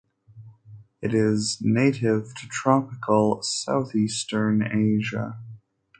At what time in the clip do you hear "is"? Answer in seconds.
1.13-1.59